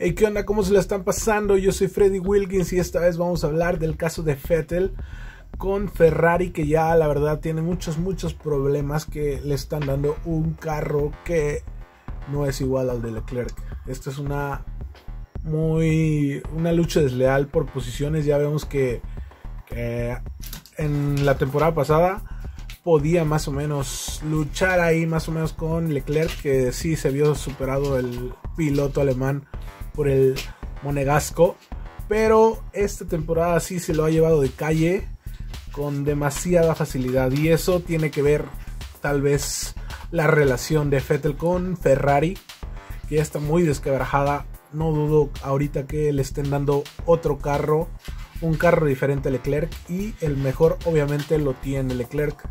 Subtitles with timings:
[0.00, 0.46] Hey, ¿qué onda?
[0.46, 1.56] ¿Cómo se la están pasando?
[1.56, 4.92] Yo soy Freddy Wilkins y esta vez vamos a hablar del caso de Vettel
[5.56, 10.52] con Ferrari que ya la verdad tiene muchos, muchos problemas que le están dando un
[10.52, 11.64] carro que
[12.30, 13.52] no es igual al de Leclerc.
[13.88, 14.64] Esta es una
[15.42, 18.24] muy una lucha desleal por posiciones.
[18.24, 19.02] Ya vemos que
[20.76, 22.22] en la temporada pasada
[22.84, 27.34] podía más o menos luchar ahí más o menos con Leclerc que sí se vio
[27.34, 29.48] superado el piloto alemán
[29.98, 30.36] por el
[30.84, 31.56] Monegasco.
[32.08, 35.08] Pero esta temporada sí se lo ha llevado de calle
[35.72, 37.32] con demasiada facilidad.
[37.32, 38.44] Y eso tiene que ver
[39.02, 39.74] tal vez
[40.12, 42.38] la relación de Vettel con Ferrari,
[43.08, 44.46] que ya está muy desquebrajada.
[44.72, 47.88] No dudo ahorita que le estén dando otro carro,
[48.40, 49.70] un carro diferente a Leclerc.
[49.88, 52.48] Y el mejor obviamente lo tiene Leclerc.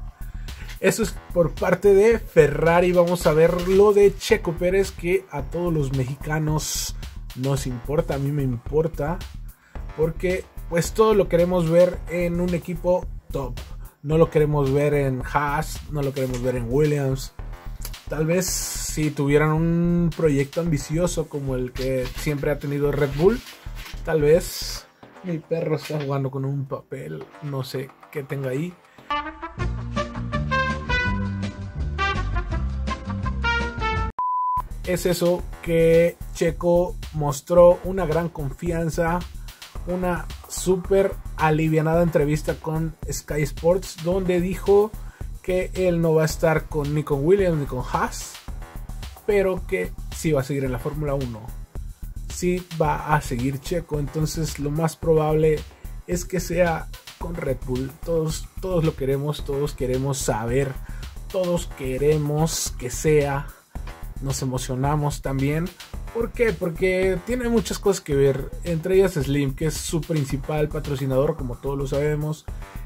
[0.81, 2.91] Eso es por parte de Ferrari.
[2.91, 6.93] Vamos a ver lo de Checo Pérez, que a todos los mexicanos
[7.37, 9.17] nos importa, a mí me importa,
[9.95, 13.53] porque pues todo lo queremos ver en un equipo top.
[14.03, 17.33] No lo queremos ver en Haas, no lo queremos ver en Williams.
[18.09, 23.39] Tal vez si tuvieran un proyecto ambicioso como el que siempre ha tenido Red Bull,
[24.05, 24.87] tal vez
[25.23, 28.73] mi perro está jugando con un papel, no sé qué tenga ahí.
[34.87, 39.19] Es eso que Checo mostró una gran confianza,
[39.85, 44.91] una súper alivianada entrevista con Sky Sports, donde dijo
[45.43, 48.33] que él no va a estar con, ni con Williams ni con Haas,
[49.25, 51.41] pero que sí va a seguir en la Fórmula 1.
[52.33, 55.59] Sí va a seguir Checo, entonces lo más probable
[56.07, 57.91] es que sea con Red Bull.
[58.05, 60.71] Todos, todos lo queremos, todos queremos saber,
[61.29, 63.47] todos queremos que sea
[64.21, 65.65] nos emocionamos también.
[66.13, 66.53] ¿Por qué?
[66.53, 71.55] Porque tiene muchas cosas que ver, entre ellas Slim, que es su principal patrocinador, como
[71.55, 72.45] todos lo sabemos,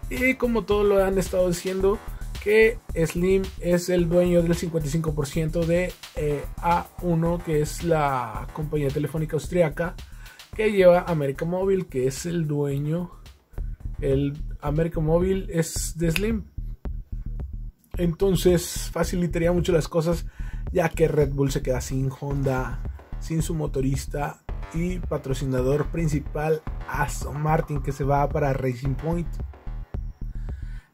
[0.09, 1.97] y como todos lo han estado diciendo,
[2.44, 9.35] que Slim es el dueño del 55% de eh, A1, que es la compañía telefónica
[9.35, 9.95] austriaca
[10.56, 13.11] que lleva América Móvil, que es el dueño.
[14.00, 16.44] El América Móvil es de Slim.
[17.97, 20.25] Entonces facilitaría mucho las cosas
[20.71, 22.81] ya que Red Bull se queda sin Honda,
[23.19, 24.41] sin su motorista
[24.73, 29.27] y patrocinador principal Aston Martin que se va para Racing Point.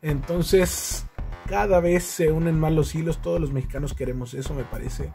[0.02, 1.06] Entonces,
[1.48, 5.12] cada vez se unen más los hilos, todos los mexicanos queremos eso, me parece.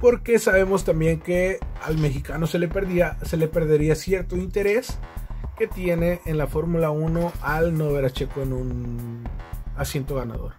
[0.00, 4.98] Porque sabemos también que al mexicano se le, perdía, se le perdería cierto interés
[5.56, 9.24] que tiene en la Fórmula 1 al no ver a Checo en un
[9.76, 10.52] asiento ganador.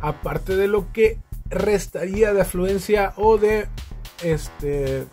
[0.00, 1.18] Aparte de lo que
[1.50, 3.68] restaría de afluencia o de
[4.22, 5.06] este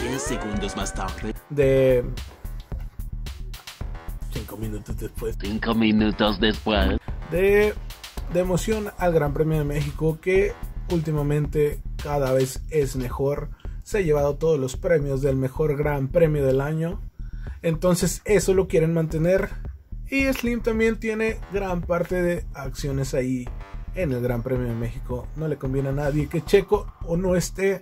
[0.00, 1.34] 10 segundos más tarde.
[1.50, 2.04] de
[4.32, 5.36] 5 minutos después.
[5.40, 6.98] 5 minutos después.
[7.30, 7.74] De,
[8.32, 10.52] de emoción al Gran Premio de México que
[10.90, 13.50] últimamente cada vez es mejor.
[13.82, 17.00] Se ha llevado todos los premios del mejor Gran Premio del año.
[17.62, 19.50] Entonces eso lo quieren mantener
[20.14, 23.48] y Slim también tiene gran parte de acciones ahí
[23.96, 25.26] en el Gran Premio de México.
[25.34, 27.80] No le conviene a nadie que Checo o no esté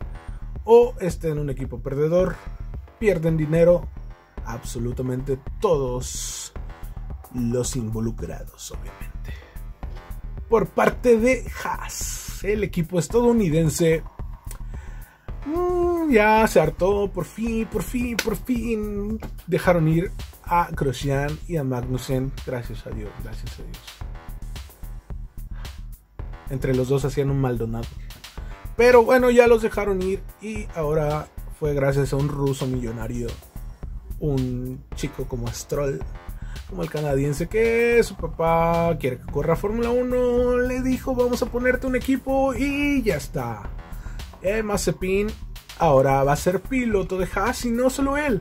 [0.64, 2.36] o esté en un equipo perdedor.
[2.98, 3.86] Pierden dinero
[4.46, 6.54] absolutamente todos
[7.34, 9.34] los involucrados, obviamente.
[10.48, 14.02] Por parte de Haas, el equipo estadounidense
[15.44, 20.10] mm, ya se hartó, por fin, por fin, por fin dejaron ir
[20.44, 22.32] a Grosjean y a Magnussen.
[22.46, 23.78] Gracias a Dios, gracias a Dios.
[26.50, 27.86] Entre los dos hacían un Maldonado.
[28.76, 33.28] Pero bueno, ya los dejaron ir y ahora fue gracias a un ruso millonario,
[34.18, 36.00] un chico como Stroll,
[36.68, 41.46] como el canadiense, que su papá quiere que corra Fórmula 1, le dijo vamos a
[41.46, 43.70] ponerte un equipo y ya está.
[44.40, 45.28] Eh, Mazepin
[45.78, 48.40] ahora va a ser piloto de Haas y no solo él,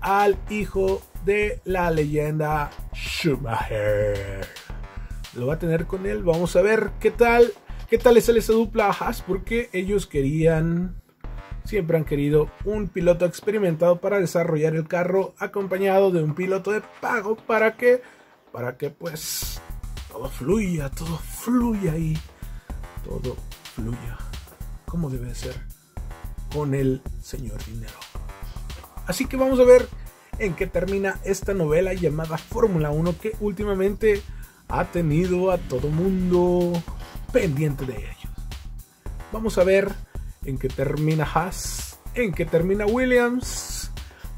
[0.00, 4.46] al hijo de la leyenda Schumacher.
[5.34, 6.22] Lo va a tener con él.
[6.22, 7.52] Vamos a ver qué tal.
[7.90, 8.96] ¿Qué tal le sale esa dupla?
[9.26, 11.02] Porque ellos querían,
[11.64, 16.80] siempre han querido un piloto experimentado para desarrollar el carro acompañado de un piloto de
[17.02, 18.00] pago para que,
[18.52, 19.60] para que pues
[20.10, 22.16] todo fluya, todo fluya y
[23.04, 23.36] todo
[23.74, 24.16] fluya
[24.86, 25.60] como debe ser
[26.50, 28.05] con el señor dinero.
[29.06, 29.88] Así que vamos a ver
[30.38, 34.22] en qué termina esta novela llamada Fórmula 1 que últimamente
[34.68, 36.72] ha tenido a todo mundo
[37.32, 38.32] pendiente de ellos.
[39.32, 39.92] Vamos a ver
[40.44, 43.90] en qué termina Haas, en qué termina Williams,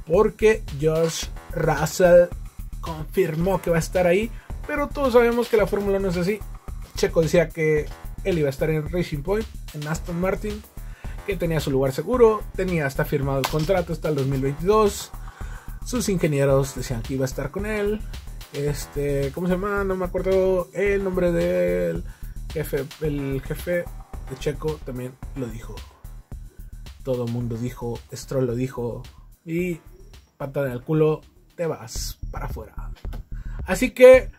[0.07, 2.27] porque George Russell
[2.81, 4.31] confirmó que va a estar ahí,
[4.67, 6.41] pero todos sabemos que la Fórmula no es así.
[6.97, 7.87] Checo decía que
[8.25, 10.63] él iba a estar en Racing Point, en Aston Martin,
[11.29, 15.11] que tenía su lugar seguro, tenía hasta firmado el contrato hasta el 2022.
[15.85, 18.01] Sus ingenieros decían que iba a estar con él.
[18.55, 19.85] Este, ¿cómo se llama?
[19.85, 22.03] No me acuerdo el nombre del
[22.51, 22.87] jefe.
[23.03, 23.85] El jefe
[24.31, 25.75] de Checo también lo dijo.
[27.05, 29.03] Todo el mundo dijo, Stroll lo dijo.
[29.45, 29.81] Y
[30.39, 31.21] patada en culo,
[31.57, 32.91] te vas para afuera.
[33.67, 34.31] Así que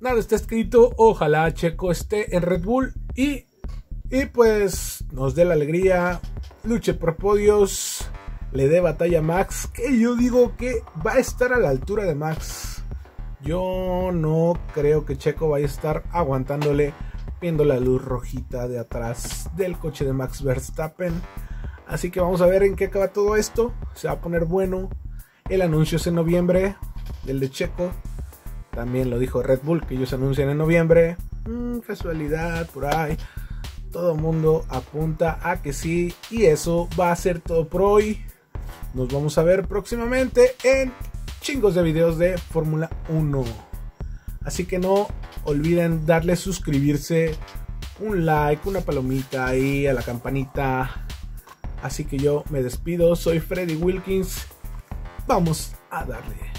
[0.00, 0.92] nada está escrito.
[0.96, 3.46] Ojalá Checo esté en Red Bull y,
[4.12, 6.20] y pues nos dé la alegría.
[6.64, 8.10] Luche por podios.
[8.52, 9.70] Le dé batalla a Max.
[9.72, 12.84] Que yo digo que va a estar a la altura de Max.
[13.40, 16.92] Yo no creo que Checo vaya a estar aguantándole
[17.40, 21.14] viendo la luz rojita de atrás del coche de Max Verstappen.
[21.86, 23.72] Así que vamos a ver en qué acaba todo esto.
[23.94, 24.90] Se va a poner bueno.
[25.48, 26.76] El anuncio es en noviembre
[27.24, 27.90] del de Checo.
[28.72, 31.16] También lo dijo Red Bull que ellos anuncian en noviembre.
[31.46, 33.16] Mm, casualidad por ahí.
[33.92, 36.14] Todo el mundo apunta a que sí.
[36.30, 38.24] Y eso va a ser todo por hoy.
[38.94, 40.92] Nos vamos a ver próximamente en
[41.40, 43.44] chingos de videos de Fórmula 1.
[44.44, 45.08] Así que no
[45.44, 47.36] olviden darle suscribirse,
[48.00, 51.06] un like, una palomita ahí a la campanita.
[51.82, 54.46] Así que yo me despido, soy Freddy Wilkins.
[55.26, 56.51] Vamos a darle.